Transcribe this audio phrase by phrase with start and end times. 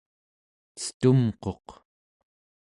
[0.81, 1.67] cetumquq